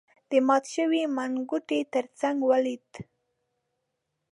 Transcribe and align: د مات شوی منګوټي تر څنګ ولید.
د 0.29 0.31
مات 0.47 0.65
شوی 0.73 1.01
منګوټي 1.17 1.79
تر 1.93 2.05
څنګ 2.19 2.37
ولید. 2.49 2.89